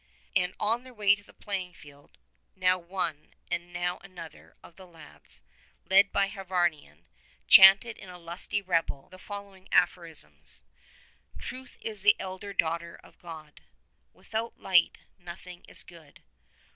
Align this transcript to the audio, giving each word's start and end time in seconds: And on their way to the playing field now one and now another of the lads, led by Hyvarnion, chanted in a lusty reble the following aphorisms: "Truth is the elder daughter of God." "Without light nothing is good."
And 0.35 0.55
on 0.59 0.83
their 0.83 0.95
way 0.95 1.13
to 1.13 1.21
the 1.23 1.31
playing 1.31 1.73
field 1.73 2.17
now 2.55 2.75
one 2.79 3.35
and 3.51 3.71
now 3.71 3.99
another 3.99 4.55
of 4.63 4.75
the 4.75 4.87
lads, 4.87 5.43
led 5.87 6.11
by 6.11 6.27
Hyvarnion, 6.27 7.05
chanted 7.47 7.99
in 7.99 8.09
a 8.09 8.17
lusty 8.17 8.63
reble 8.63 9.09
the 9.11 9.19
following 9.19 9.67
aphorisms: 9.71 10.63
"Truth 11.37 11.77
is 11.81 12.01
the 12.01 12.15
elder 12.19 12.51
daughter 12.51 12.99
of 13.03 13.19
God." 13.19 13.61
"Without 14.11 14.59
light 14.59 14.97
nothing 15.19 15.63
is 15.67 15.83
good." 15.83 16.23